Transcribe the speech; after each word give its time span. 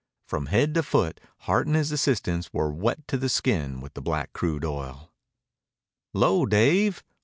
From 0.25 0.47
head 0.47 0.73
to 0.73 0.81
foot 0.81 1.19
Hart 1.41 1.67
and 1.67 1.75
his 1.75 1.91
assistants 1.91 2.51
were 2.51 2.73
wet 2.73 3.07
to 3.07 3.19
the 3.19 3.29
skin 3.29 3.81
with 3.81 3.93
the 3.93 4.01
black 4.01 4.33
crude 4.33 4.65
oil. 4.65 5.11
"'Lo, 6.11 6.43
Dave! 6.47 7.03